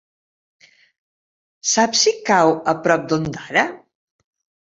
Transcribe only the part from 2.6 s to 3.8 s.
a prop d'Ondara?